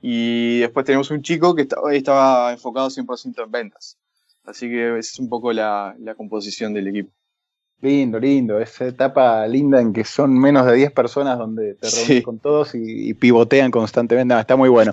[0.00, 3.98] Y después tenemos un chico que estaba, estaba enfocado 100% en ventas.
[4.44, 7.12] Así que esa es un poco la composición del equipo.
[7.82, 8.58] Lindo, lindo.
[8.58, 12.74] Esa etapa linda en que son menos de 10 personas donde te reúnes con todos
[12.74, 14.38] y, pivotean constantemente.
[14.38, 14.92] está muy bueno.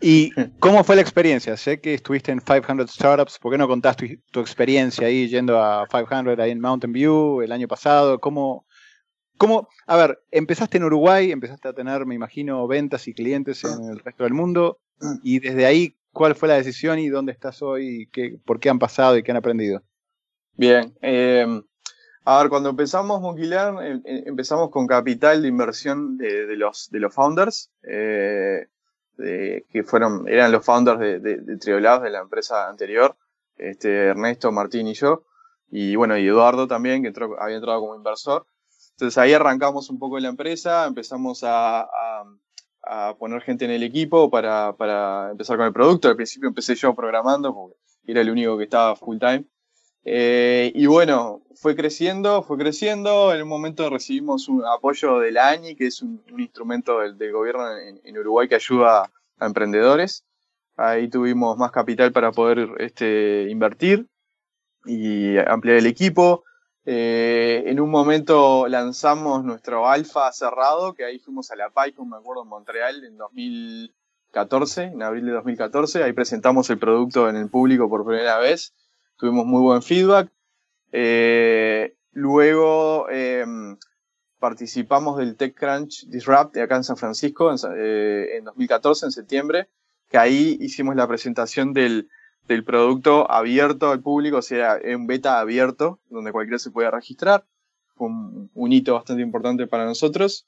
[0.00, 1.56] ¿Y cómo fue la experiencia?
[1.56, 3.38] Sé que estuviste en 500 Startups.
[3.38, 7.52] ¿Por qué no contaste tu, experiencia ahí yendo a 500 ahí en Mountain View el
[7.52, 8.18] año pasado?
[8.18, 8.66] ¿Cómo,
[9.36, 13.90] ¿Cómo, a ver, empezaste en Uruguay, empezaste a tener, me imagino, ventas y clientes en
[13.90, 14.78] el resto del mundo,
[15.22, 18.08] y desde ahí, ¿cuál fue la decisión y dónde estás hoy?
[18.12, 19.82] Qué, ¿Por qué han pasado y qué han aprendido?
[20.56, 21.46] Bien, eh,
[22.24, 27.00] a ver, cuando empezamos Monquilar, em, em, empezamos con capital de inversión de, los, de
[27.00, 28.66] los founders, eh,
[29.16, 33.16] que fueron, eran los founders de, de, de de la empresa anterior,
[33.56, 35.24] este, Ernesto, Martín y yo,
[35.70, 38.46] y bueno, y Eduardo también, que entró, había entrado como inversor.
[38.92, 41.88] Entonces ahí arrancamos un poco la empresa, empezamos a,
[43.18, 46.08] poner gente en el equipo para, para, empezar con el producto.
[46.08, 49.44] Al principio empecé yo programando, porque era el único que estaba full time.
[50.04, 53.34] Eh, y bueno, fue creciendo, fue creciendo.
[53.34, 57.64] En un momento recibimos un apoyo de la ANI, que es un, instrumento del, gobierno
[57.76, 60.24] en, Uruguay que ayuda a emprendedores.
[60.76, 64.06] Ahí tuvimos más capital para poder este, invertir
[64.84, 66.44] y ampliar el equipo.
[66.86, 72.18] Eh, en un momento lanzamos nuestro alfa cerrado, que ahí fuimos a la PyCon, me
[72.18, 76.02] acuerdo, en Montreal en 2014, en abril de 2014.
[76.02, 78.74] Ahí presentamos el producto en el público por primera vez
[79.16, 80.30] tuvimos muy buen feedback.
[80.92, 83.76] Eh, luego em,
[84.38, 89.68] participamos del TechCrunch Disrupt acá en San Francisco en, 2014, eh, en septiembre,
[90.08, 92.08] que ahí hicimos la presentación del,
[92.46, 97.44] del producto abierto al público, o sea, en beta abierto, donde cualquiera se puede registrar.
[97.96, 100.46] Fue un, un hito bastante importante para nosotros.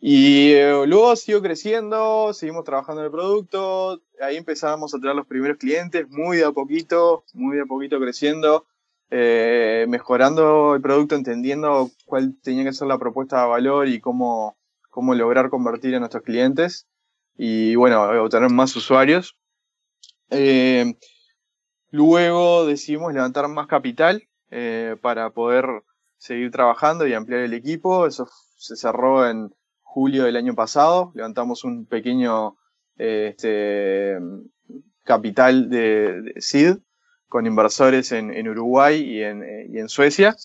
[0.00, 5.26] Y eh, luego siguió creciendo, seguimos trabajando en el producto, ahí empezamos a tener los
[5.26, 8.66] primeros clientes, muy de a poquito, muy de a poquito creciendo,
[9.10, 14.56] eh, mejorando el producto, entendiendo cuál tenía que ser la propuesta de valor y cómo,
[14.88, 16.86] cómo lograr convertir a nuestros clientes
[17.36, 19.36] y bueno, obtener más usuarios.
[20.30, 20.94] Eh,
[21.90, 24.22] luego decidimos levantar más capital
[25.02, 25.66] para poder
[26.16, 28.06] seguir trabajando y ampliar el equipo.
[28.06, 29.52] Eso se cerró en
[29.98, 31.10] julio del año pasado.
[31.16, 32.56] Levantamos un pequeño
[32.96, 34.16] este,
[35.02, 36.76] capital de, SID
[37.26, 40.36] con inversores en, Uruguay y en, Suecia.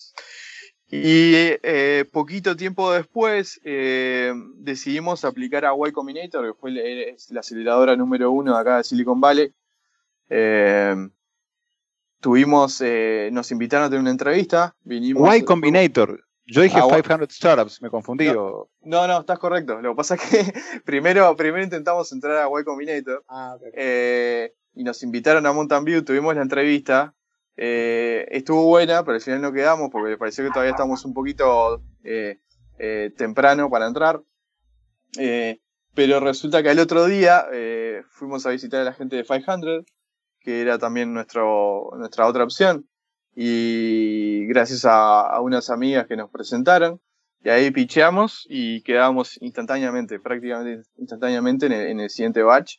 [0.87, 7.95] Y eh, poquito tiempo después eh, decidimos aplicar a Y Combinator, que fue la, aceleradora
[7.95, 9.53] número uno de acá de Silicon Valley.
[10.29, 10.95] Eh,
[12.19, 12.83] tuvimos,
[13.31, 14.75] nos invitaron a tener una entrevista.
[14.83, 16.23] Vinimos, y Combinator.
[16.45, 18.27] Yo dije 500 Startups, me confundí.
[18.27, 19.79] No, no, estás correcto.
[19.81, 20.53] Lo que pasa es que
[20.85, 26.03] primero, primero intentamos entrar a Y Combinator ah, eh, y nos invitaron a Mountain View,
[26.03, 27.13] tuvimos la entrevista.
[27.55, 31.81] Eh, estuvo buena, pero al final no quedamos porque pareció que todavía estamos un poquito
[32.03, 32.39] eh,
[33.15, 34.21] temprano para entrar.
[35.95, 37.45] pero resulta que al otro día
[38.09, 39.85] fuimos a visitar a la gente de 500,
[40.39, 42.85] que era también nuestro, nuestra otra opción
[43.35, 47.01] y gracias a, unas amigas que nos presentaron,
[47.43, 52.77] y ahí picheamos y quedamos instantáneamente, prácticamente instantáneamente en el, siguiente batch.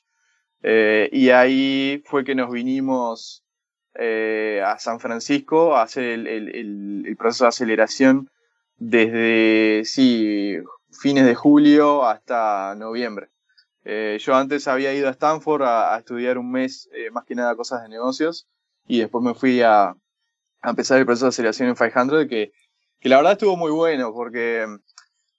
[0.62, 3.44] Eh, y ahí fue que nos vinimos
[3.94, 8.30] eh, a San Francisco a hacer el, el, el, proceso de aceleración
[8.78, 10.56] desde, sí,
[10.90, 13.28] fines de julio hasta noviembre.
[13.84, 17.54] Eh, yo antes había ido a Stanford a, a estudiar un mes, más que nada
[17.54, 18.48] cosas de negocios,
[18.86, 19.94] y después me fui a,
[20.64, 22.52] a empezar el proceso de aceleración en 500, que,
[23.02, 24.66] la verdad estuvo muy bueno, porque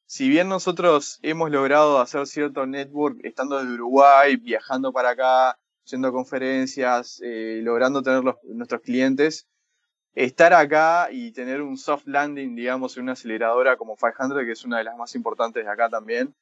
[0.05, 6.09] si bien nosotros hemos logrado hacer cierto network estando desde Uruguay, viajando para acá, yendo
[6.09, 9.47] a conferencias, eh, logrando tener los, nuestros clientes,
[10.13, 14.63] estar acá y tener un soft landing, digamos, en una aceleradora como 500, que es
[14.63, 16.35] una de las más importantes de acá también,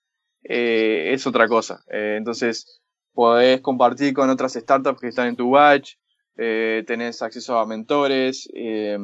[0.43, 1.81] eh, es otra cosa.
[1.87, 2.81] Eh, entonces,
[3.13, 5.95] podés compartir con otras startups que están en tu batch,
[6.37, 8.97] eh, tenés acceso a mentores, eh,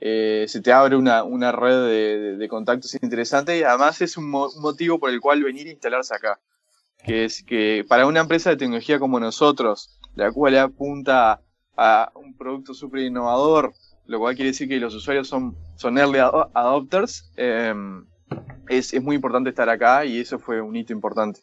[0.00, 4.98] eh, se te abre una, una red de, contactos interesante y además es un, motivo
[4.98, 6.40] por el cual venir a instalarse acá.
[7.04, 11.40] Que es que para una empresa de tecnología como nosotros, la cual apunta
[11.76, 13.72] a un producto súper innovador,
[14.06, 18.04] lo cual quiere decir que los usuarios son, son early adopters, em,
[18.68, 21.40] es, es, muy importante estar acá y eso fue un hito importante.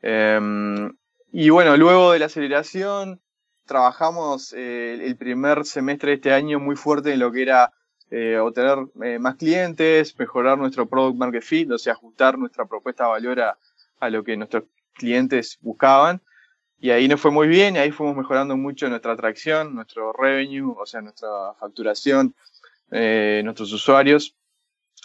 [0.00, 0.96] Em,
[1.32, 3.20] y bueno, luego de la aceleración,
[3.66, 7.72] trabajamos eh, el primer semestre de este año muy fuerte en lo que era
[8.10, 13.04] eh, obtener eh, más clientes, mejorar nuestro product market fit, o sea, ajustar nuestra propuesta
[13.04, 16.20] de valor a, lo que nuestros clientes buscaban.
[16.78, 20.74] Y ahí nos fue muy bien, y ahí fuimos mejorando mucho nuestra atracción, nuestro revenue,
[20.76, 22.34] o sea, nuestra facturación,
[22.90, 24.36] nuestros usuarios.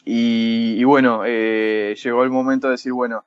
[0.03, 3.25] Y, y bueno, llegó el momento de decir, bueno,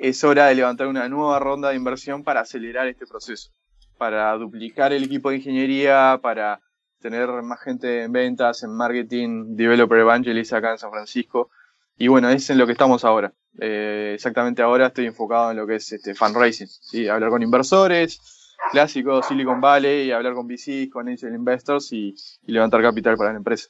[0.00, 3.52] es hora de levantar una nueva ronda de inversión para acelerar este proceso
[3.96, 6.60] para duplicar el equipo de ingeniería, para
[7.00, 11.50] tener más gente en ventas, en marketing, developer evangelist acá en San Francisco.
[11.98, 13.32] Y bueno, es en lo que estamos ahora.
[13.58, 17.08] Eh, exactamente ahora estoy enfocado en lo que es este fundraising, ¿sí?
[17.08, 18.20] hablar con inversores,
[18.70, 22.14] clásicos, Silicon Valley, hablar con VCs, con angel investors y,
[22.46, 23.68] levantar capital para la empresa.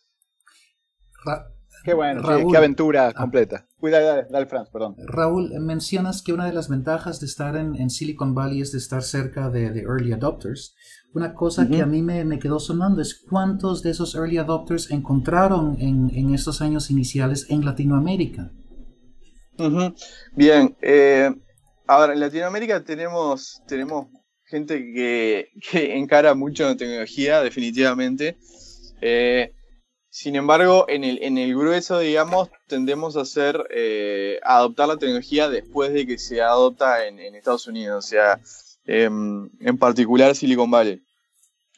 [1.87, 2.21] Qué bueno,
[2.51, 3.13] qué aventura ah.
[3.13, 3.65] completa.
[3.79, 4.97] Cuidado, dale, Franz, perdón.
[5.07, 9.05] Raúl, mencionas que una de las ventajas de estar en, Silicon Valley es de estar
[9.05, 10.75] cerca de, early adopters.
[11.15, 15.77] Una cosa que a mí me, quedó sonando es cuántos de esos early adopters encontraron
[15.79, 18.51] en, estos años iniciales en Latinoamérica.
[20.35, 21.31] Bien, eh,
[21.87, 24.09] ahora en Latinoamérica tenemos, tenemos
[24.43, 28.39] gente que, que encara mucho en tecnología, definitivamente.
[29.01, 29.53] Eh,
[30.17, 35.51] sin embargo, en el, en el grueso, digamos, tendemos a hacer, eh, adoptar la tecnología
[35.51, 38.41] después de que se adopta en, Estados Unidos, o sea,
[38.87, 41.03] em, en particular Silicon Valley.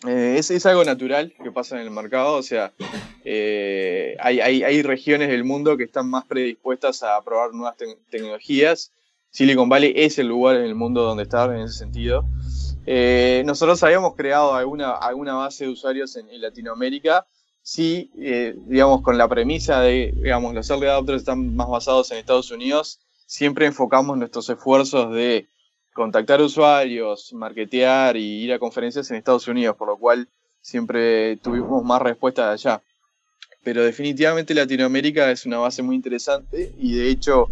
[0.07, 2.73] Eh, es, algo natural que pasa en el mercado, o sea,
[3.25, 7.75] eh, hay, hay, regiones del mundo que están más predispuestas a probar nuevas
[8.09, 8.93] tecnologías.
[9.31, 12.25] Silicon Valley es el lugar en el mundo donde estar en ese sentido.
[13.45, 17.27] nosotros habíamos creado alguna, alguna base de usuarios en, en Latinoamérica,
[17.69, 22.17] sí, eh, digamos, con la premisa de, digamos, los early adopters están más basados en
[22.17, 25.49] Estados Unidos, siempre enfocamos nuestros esfuerzos de
[25.93, 30.29] contactar usuarios, marketear y ir a conferencias en Estados Unidos, por lo cual
[30.63, 32.83] siempre tuvimos más respuesta de allá.
[33.63, 37.49] Pero definitivamente Latinoamérica es una base muy interesante y de hecho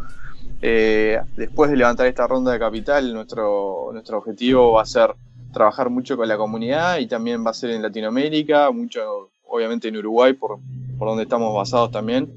[0.62, 5.14] eh, después de levantar esta ronda de capital, nuestro, nuestro objetivo va a ser
[5.52, 9.96] trabajar mucho con la comunidad y también va a ser en Latinoamérica, mucho obviamente en
[9.96, 10.58] Uruguay, por,
[10.98, 12.32] por donde estamos basados también.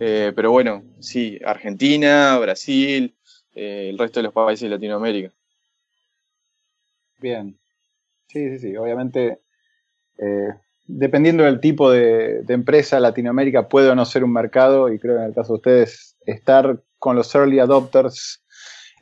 [0.00, 3.16] Eh, pero bueno, sí, Argentina, Brasil,
[3.54, 5.32] eh, el resto de los países de Latinoamérica.
[7.20, 7.58] Bien.
[8.28, 8.76] Sí, sí, sí.
[8.76, 9.40] Obviamente,
[10.18, 10.50] eh,
[10.86, 15.22] dependiendo del tipo de, empresa, Latinoamérica puede o no ser un mercado, y creo que
[15.22, 18.42] en el caso de ustedes, estar con los early adopters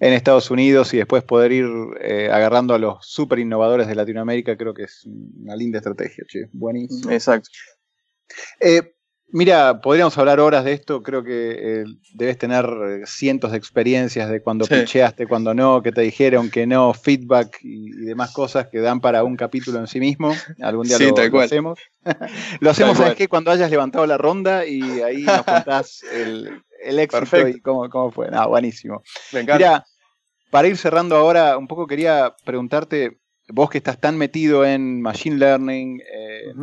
[0.00, 1.66] en Estados Unidos y después poder ir
[2.00, 6.48] eh, agarrando a los super innovadores de Latinoamérica, creo que es una linda estrategia, che.
[6.52, 7.10] Buenísimo.
[7.10, 7.50] Exacto.
[8.60, 8.96] Eh,
[9.28, 14.30] Mira, podríamos hablar horas de esto, creo que eh, debes tener eh, cientos de experiencias
[14.30, 14.84] de cuando sí.
[15.28, 19.36] cuando no, que te dijeron que no, feedback y, demás cosas que dan para un
[19.36, 20.32] capítulo en sí mismo.
[20.62, 20.96] Algún día
[21.30, 21.80] lo, hacemos.
[22.60, 23.26] lo hacemos, ¿sabes qué?
[23.26, 28.10] Cuando hayas levantado la ronda y ahí nos contás el, el éxito y cómo, cómo
[28.10, 28.28] fue.
[28.32, 29.02] Ah, buenísimo.
[29.32, 29.84] Mira,
[30.50, 35.36] para ir cerrando ahora, un poco quería preguntarte, vos que estás tan metido en Machine
[35.36, 36.54] Learning, eh,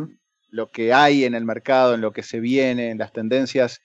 [0.50, 3.80] lo que hay en el mercado, en lo que se viene, en las tendencias.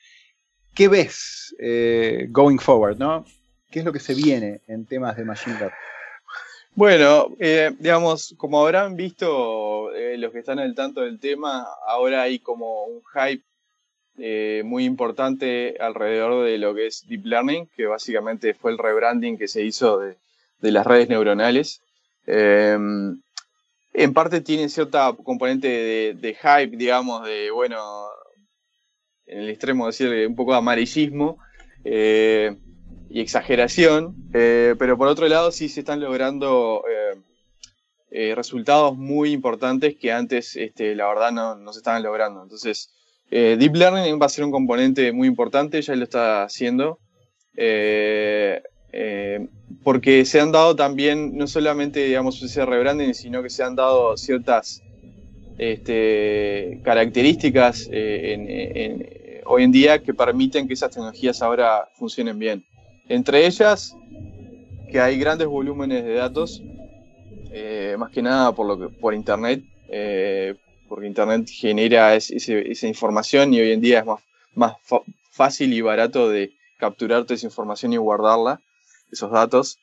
[0.74, 2.98] ¿Qué ves eh, going forward?
[2.98, 3.26] ¿no?
[3.70, 5.78] ¿Qué es lo que se viene en temas de Machine Learning?
[6.76, 12.40] Bueno, eh, digamos, como habrán visto los que están al tanto del tema, ahora hay
[12.40, 13.44] como un hype
[14.66, 19.48] muy importante alrededor de lo que es Deep Learning, que básicamente fue el rebranding que
[19.48, 20.16] se hizo de,
[20.62, 21.82] de las redes neuronales
[23.94, 25.68] en parte tiene cierta componente
[26.14, 27.78] de, hype, digamos, de, bueno,
[29.26, 31.38] en el extremo decir un poco de amarillismo
[31.84, 32.56] eh,
[33.10, 36.84] y exageración, eh, pero por otro lado sí se están logrando
[38.12, 42.42] eh, resultados muy importantes que antes, este, la verdad, no, no, se estaban logrando.
[42.42, 42.92] Entonces,
[43.32, 47.00] Deep Learning va a ser un componente muy importante, ya lo está haciendo.
[48.92, 49.48] Eh,
[49.84, 54.18] porque se han dado también, no solamente, digamos, ese rebranding, sino que se han dado
[54.18, 54.82] ciertas
[55.58, 62.66] este, características eh, hoy en día que permiten que esas tecnologías ahora funcionen bien.
[63.08, 63.96] Entre ellas,
[64.92, 66.64] que hay grandes volúmenes de datos,
[67.52, 69.64] eh, más que nada por, lo que, por Internet,
[70.90, 74.22] porque Internet genera esa información y hoy en día es más,
[74.56, 74.74] más
[75.32, 78.60] fácil y barato de capturar toda esa información y guardarla
[79.12, 79.80] esos datos.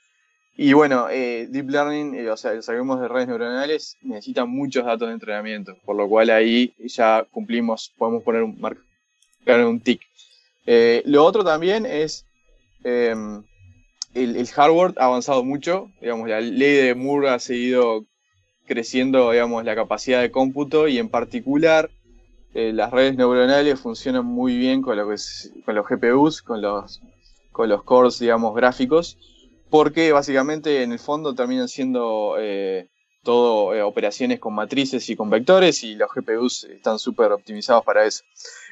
[0.57, 5.09] Y bueno, eh, Deep Learning, eh, o sea, sabemos de redes neuronales, necesitan muchos datos
[5.09, 10.01] de entrenamiento, por lo cual ahí ya cumplimos, podemos poner un, marcar un tick.
[10.65, 12.27] Eh, lo otro también es
[12.85, 13.45] em,
[14.15, 18.07] el, hardware ha avanzado mucho, digamos, la ley de Moore ha seguido
[18.67, 21.91] creciendo, digamos, la capacidad de cómputo y en particular
[22.53, 27.03] las redes neuronales funcionan muy bien con, con los GPUs, con los
[27.57, 29.17] con los cores, digamos, gráficos,
[29.71, 32.89] porque básicamente en el fondo terminan siendo eh,
[33.23, 38.05] todo eh, operaciones con matrices y con vectores y los GPUs están súper optimizados para
[38.05, 38.25] eso.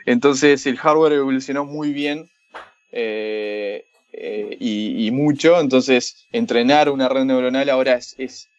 [0.05, 2.29] Entonces el hardware evolucionó muy bien
[2.93, 8.51] eh, y, mucho, entonces entrenar una red neuronal ahora es,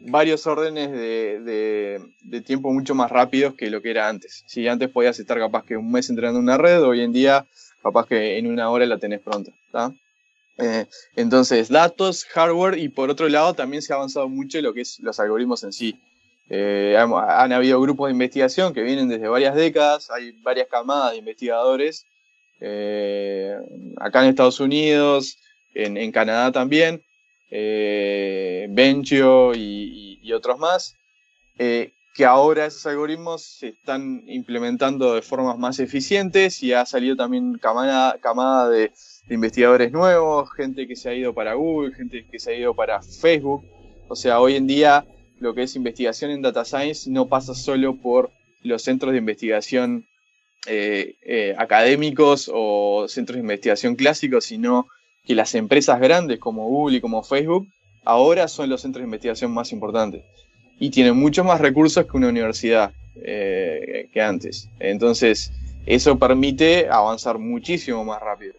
[0.00, 4.44] varios órdenes de, tiempo mucho más rápidos que lo que era antes.
[4.46, 7.46] Si antes podías estar capaz que un mes entrenando una red, hoy en día
[7.82, 9.52] capaz que en una hora la tenés pronta.
[10.58, 14.82] Eh, entonces, datos, hardware y por otro lado también se ha avanzado mucho lo que
[14.82, 15.98] es los algoritmos en sí.
[16.52, 21.18] Eh, han, habido grupos de investigación que vienen desde varias décadas, hay varias camadas de
[21.18, 22.06] investigadores,
[22.60, 23.56] eh,
[23.98, 25.38] acá en Estados Unidos,
[25.74, 27.02] en, Canadá también,
[27.50, 30.96] Benchio y, otros más,
[32.14, 37.58] que ahora esos algoritmos se están implementando de formas más eficientes y ha salido también
[37.58, 38.92] camada, camada de,
[39.28, 43.00] investigadores nuevos, gente que se ha ido para Google, gente que se ha ido para
[43.00, 43.64] Facebook.
[44.08, 45.06] O sea, hoy en día
[45.38, 48.30] lo que es investigación en data science no pasa solo por
[48.62, 50.06] los centros de investigación
[50.66, 54.88] eh, eh, académicos o centros de investigación clásicos, sino
[55.24, 57.68] que las empresas grandes como Google y como Facebook
[58.04, 60.22] ahora son los centros de investigación más importantes
[60.78, 62.92] y tiene muchos más recursos que una universidad
[63.22, 64.68] eh, que antes.
[64.78, 65.52] Entonces,
[65.86, 68.54] eso permite avanzar muchísimo más rápido.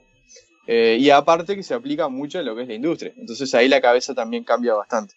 [0.68, 3.14] Eh, y aparte que se aplica mucho en lo que es la industria.
[3.18, 5.16] Entonces ahí la cabeza también cambia bastante.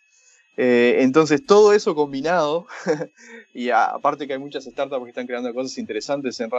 [0.56, 2.66] Eh, entonces todo eso combinado,
[3.54, 6.50] y aparte que hay muchas startups que están creando cosas interesantes en,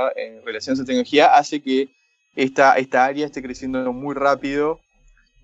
[0.46, 1.88] relación a esa tecnología, hace que
[2.36, 4.80] esta, esta área esté creciendo muy rápido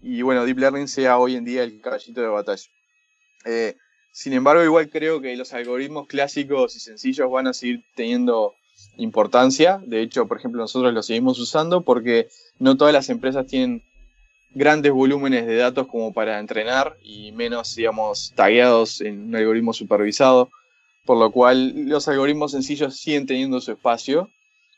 [0.01, 2.63] y bueno, Deep Learning sea hoy en día el caballito de batalla.
[3.45, 3.75] Eh,
[4.11, 8.55] sin embargo, igual creo que los algoritmos clásicos y sencillos van a seguir teniendo
[8.97, 9.79] importancia.
[9.85, 12.27] De hecho, por ejemplo, nosotros los seguimos usando porque
[12.59, 13.83] no todas las empresas tienen
[14.53, 20.49] grandes volúmenes de datos como para entrenar y menos, digamos, tagueados en un algoritmo supervisado.
[21.05, 24.29] Por lo cual, los algoritmos sencillos siguen teniendo su espacio.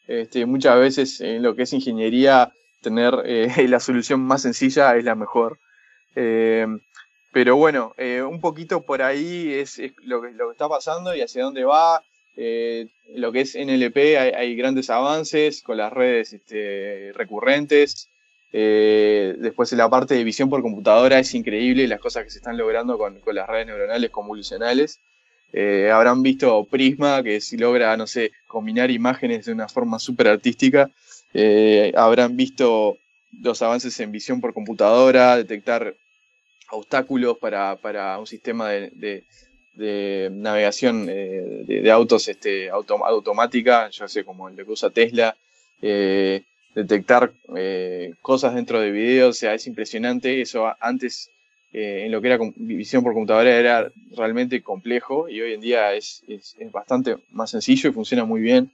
[0.08, 2.51] Este, muchas veces en lo que es ingeniería,
[2.82, 5.58] tener eh, la solución más sencilla es la mejor.
[6.16, 6.68] Eh,
[7.32, 11.22] pero bueno, eh, un poquito por ahí es, lo, que, lo, que, está pasando y
[11.22, 12.04] hacia dónde va.
[13.16, 13.97] lo que es NLP,
[14.36, 18.10] hay, grandes avances con las redes este, recurrentes.
[18.51, 22.56] después en la parte de visión por computadora es increíble las cosas que se están
[22.56, 24.99] logrando con, con las redes neuronales convolucionales.
[25.91, 30.89] Habrán visto Prisma, que si logra, no sé, combinar imágenes de una forma súper artística.
[31.34, 32.97] Eh, habrán visto
[33.41, 35.95] los avances en visión por computadora, detectar
[36.70, 39.24] obstáculos para, un sistema de,
[40.32, 45.36] navegación eh, de, autos este, automática, yo sé, como el que usa Tesla,
[45.82, 46.43] eh,
[46.76, 47.34] detectar
[48.22, 50.41] cosas dentro de videos, o sea, es impresionante.
[50.41, 51.32] Eso antes,
[51.74, 56.24] en lo que era visión por computadora, era realmente complejo y hoy en día es,
[56.72, 58.72] bastante más sencillo y funciona muy bien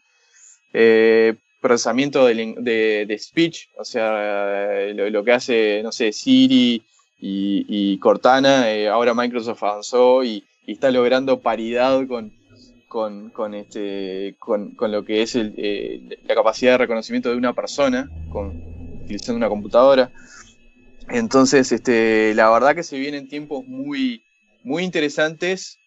[1.60, 6.82] procesamiento de, speech, o sea, lo, que hace, no sé, Siri
[7.20, 12.32] y, Cortana, eh, ahora Microsoft avanzó y, está logrando paridad con,
[13.32, 18.54] con, este, con, lo que es eh, la capacidad de reconocimiento de una persona con,
[19.04, 20.12] utilizando una computadora.
[21.10, 24.24] Entonces, este, la verdad que se vienen tiempos muy,
[24.64, 25.80] muy interesantes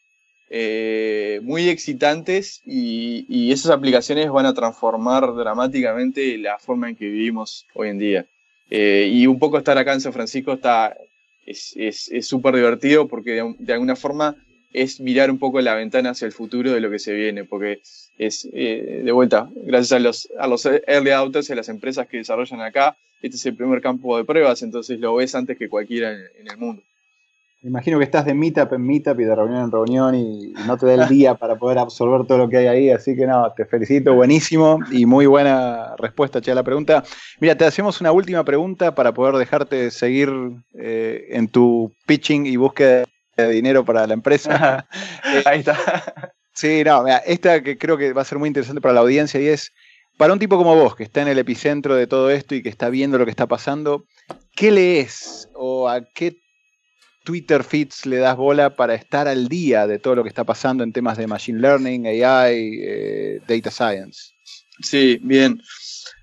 [0.54, 7.66] eh, muy excitantes y, esas aplicaciones van a transformar dramáticamente la forma en que vivimos
[7.72, 8.26] hoy en día.
[8.68, 10.94] Eh, y un poco estar acá en San Francisco está,
[11.46, 14.36] es súper divertido porque de, alguna forma
[14.72, 17.80] es mirar un poco la ventana hacia el futuro de lo que se viene, porque
[18.18, 22.06] es, eh, de vuelta, gracias a los, a los early adopters y a las empresas
[22.06, 25.68] que desarrollan acá, este es el primer campo de pruebas, entonces lo ves antes que
[25.68, 26.82] cualquiera en el mundo.
[27.64, 30.86] Imagino que estás de meetup en meetup y de reunión en reunión y, no te
[30.86, 33.64] da el día para poder absorber todo lo que hay ahí, así que no, te
[33.64, 37.04] felicito, buenísimo y muy buena respuesta che, a la pregunta.
[37.38, 40.28] Mira, te hacemos una última pregunta para poder dejarte seguir
[40.74, 43.04] eh, en tu pitching y búsqueda
[43.36, 44.86] de dinero para la empresa.
[45.44, 46.34] ahí está.
[46.54, 49.40] Sí, no, mira, esta que creo que va a ser muy interesante para la audiencia
[49.40, 49.72] y es,
[50.18, 52.68] para un tipo como vos, que está en el epicentro de todo esto y que
[52.68, 54.04] está viendo lo que está pasando,
[54.54, 56.42] ¿qué lees o a qué
[57.24, 60.84] Twitter feeds le das bola para estar al día de todo lo que está pasando
[60.84, 64.32] en temas de Machine Learning, AI, eh, Data Science.
[64.80, 65.60] Sí, bien.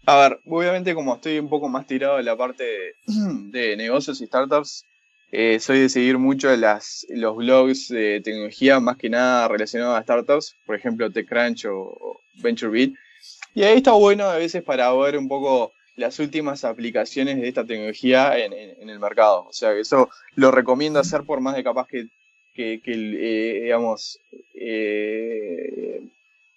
[0.06, 2.64] A ver, obviamente como estoy un poco más tirado en la parte
[3.06, 4.86] de, negocios y startups,
[5.32, 10.04] eh, soy de seguir mucho las, los blogs de tecnología, más que nada relacionados a
[10.04, 12.92] startups, por ejemplo TechCrunch o, VentureBeat.
[13.54, 17.66] Y ahí está bueno a veces para ver un poco las últimas aplicaciones de esta
[17.66, 18.54] tecnología en,
[18.90, 19.46] el mercado.
[19.50, 22.08] O sea, que eso lo recomiendo hacer por más de capaz que,
[22.54, 24.20] que, eh, digamos,
[24.56, 26.02] eh,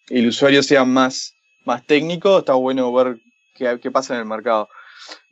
[0.08, 3.18] el usuario sea más, más técnico, está bueno ver
[3.54, 4.68] qué, qué pasa en el mercado.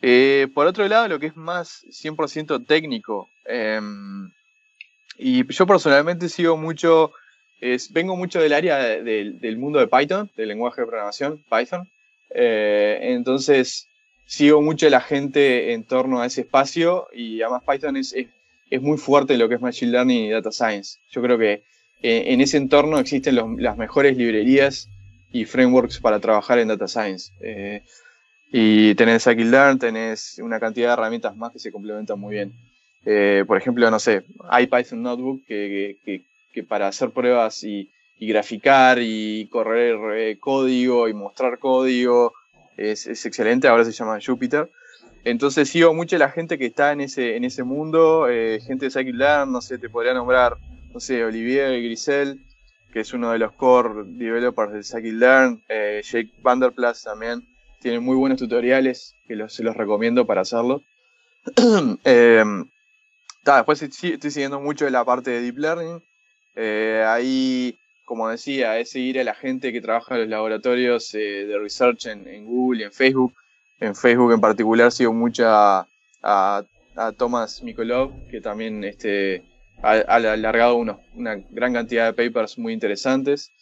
[0.03, 4.31] Eh, por otro lado, lo que es más 100% técnico, em,
[5.18, 7.12] y yo personalmente sigo mucho,
[7.61, 11.89] es, vengo mucho del área del mundo de Python, del lenguaje de programación, Python.
[12.33, 13.89] entonces,
[14.31, 18.14] sigo mucho la gente en torno a ese espacio y además Python es,
[18.71, 21.01] es, muy fuerte en lo que es Machine Learning y Data Science.
[21.11, 21.64] Yo creo que
[22.01, 24.89] eh, en ese entorno existen las mejores librerías
[25.33, 27.33] y frameworks para trabajar en Data Science.
[28.53, 32.53] Eh, y tenés Scikit-Learn, tenés una cantidad de herramientas más que se complementan muy bien.
[33.05, 36.23] Eh, por ejemplo, no sé, hay Python Notebook que,
[36.69, 37.91] para hacer pruebas y,
[38.23, 42.35] graficar y correr código y mostrar código
[42.81, 44.71] es, excelente, ahora se llama Jupiter.
[45.25, 48.91] Entonces sigo mucho la gente que está en ese, en ese mundo, eh, gente de
[48.91, 50.57] Scikit-Learn, no sé, te podría nombrar,
[50.95, 52.41] no sé, Olivier Grisel,
[52.93, 57.47] que es uno de los core developers de Scikit-Learn, eh, Jake Vanderplas también,
[57.81, 60.83] tiene muy buenos tutoriales que se los recomiendo para hacerlo.
[62.05, 62.45] eh,
[63.45, 66.03] después estoy siguiendo mucho de la parte de Deep Learning,
[66.55, 67.76] eh, ahí
[68.11, 72.07] como decía, es seguir a la gente que trabaja en los laboratorios eh, de research
[72.07, 73.33] en, Google y en Facebook.
[73.78, 75.87] En Facebook en particular sigo mucho a,
[76.20, 76.64] a,
[77.16, 79.45] Thomas Mikolov, que también este,
[79.81, 83.53] ha, alargado una gran cantidad de papers muy interesantes.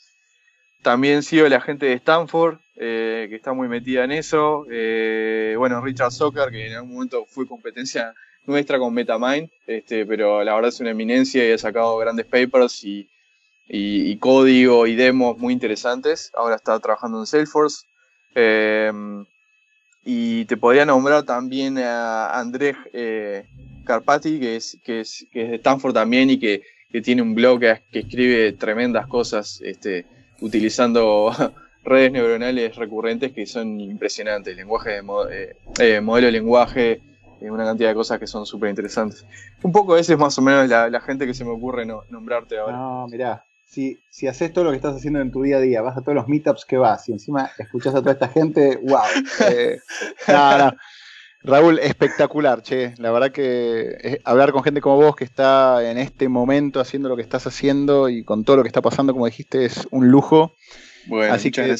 [0.80, 4.64] También sigo a la gente de Stanford, eh, que está muy metida en eso.
[4.70, 8.14] Eh, bueno, Richard Zucker, que en algún momento fue competencia
[8.46, 12.84] nuestra con Metamind, este, pero la verdad es una eminencia y ha sacado grandes papers
[12.84, 13.08] y,
[13.68, 16.30] y, código y demos muy interesantes.
[16.34, 17.84] Ahora está trabajando en Salesforce.
[18.34, 19.26] Em,
[20.04, 23.44] y te podría nombrar también a Andrés eh,
[23.84, 27.34] Carpati, que es, que, es, que es de Stanford también y que, que tiene un
[27.34, 30.06] blog que, que, escribe tremendas cosas este,
[30.40, 31.32] utilizando
[31.88, 37.00] redes neuronales recurrentes que son impresionantes, lenguaje de eh, eh, modelo de lenguaje,
[37.40, 39.24] eh, una cantidad de cosas que son súper interesantes.
[39.62, 42.76] Un poco ese es más o menos la, gente que se me ocurre nombrarte ahora.
[42.76, 45.82] No, mirá, si, si haces todo lo que estás haciendo en tu día a día,
[45.82, 49.02] vas a todos los meetups que vas y encima escuchas a toda esta gente, wow.
[50.28, 50.72] no, no.
[51.44, 52.94] Raúl, espectacular, che.
[52.98, 57.16] La verdad que hablar con gente como vos que está en este momento haciendo lo
[57.16, 60.52] que estás haciendo y con todo lo que está pasando, como dijiste, es un lujo.
[61.08, 61.74] Bueno, Así que,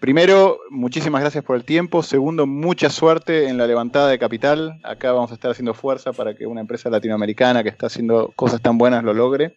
[0.00, 2.02] primero, muchísimas gracias por el tiempo.
[2.02, 4.80] Segundo, mucha suerte en la levantada de capital.
[4.82, 8.60] Acá vamos a estar haciendo fuerza para que una empresa latinoamericana que está haciendo cosas
[8.60, 9.56] tan buenas lo logre.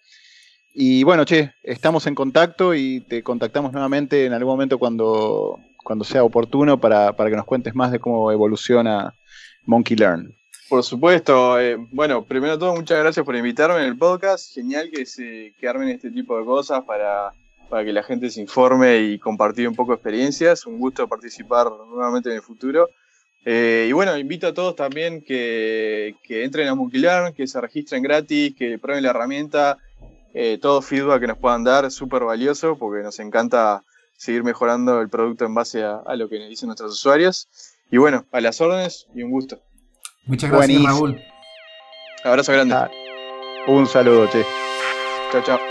[0.73, 6.05] Y bueno, che, estamos en contacto y te contactamos nuevamente en algún momento cuando, cuando
[6.05, 9.13] sea oportuno para, para que nos cuentes más de cómo evoluciona
[9.65, 10.33] Monkey Learn.
[10.69, 11.59] Por supuesto.
[11.59, 14.53] Eh, bueno, primero de todo, muchas gracias por invitarme en el podcast.
[14.53, 17.33] Genial que se que armen este tipo de cosas para
[17.71, 20.65] para que la gente se informe y compartir un poco de experiencias.
[20.65, 22.89] Un gusto participar nuevamente en el futuro.
[23.45, 27.01] Eh, y bueno, invito a todos también que, entren a Monkey
[27.33, 29.77] que se registren gratis, que prueben la herramienta.
[30.33, 33.83] Eh, todo feedback que nos puedan dar es súper valioso porque nos encanta
[34.17, 37.47] seguir mejorando el producto en base a, lo que nos dicen nuestros usuarios.
[37.89, 39.61] Y bueno, a las órdenes y un gusto.
[40.25, 41.21] Muchas gracias, Raúl.
[42.25, 42.75] Abrazo grande.
[42.75, 42.91] Ah,
[43.67, 44.43] un saludo, che.
[45.31, 45.70] Chao, chao.